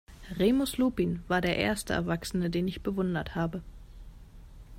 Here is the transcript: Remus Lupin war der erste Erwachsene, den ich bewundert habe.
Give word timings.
Remus 0.39 0.79
Lupin 0.79 1.23
war 1.27 1.41
der 1.41 1.57
erste 1.57 1.93
Erwachsene, 1.93 2.49
den 2.49 2.67
ich 2.67 2.81
bewundert 2.81 3.35
habe. 3.35 3.61